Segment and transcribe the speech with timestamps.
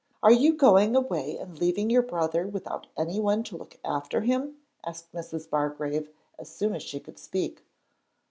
[0.23, 5.11] 'Are you going away and leaving your brother without anyone to look after him?' asked
[5.13, 5.47] Mrs.
[5.47, 7.63] Bargrave as soon as she could speak.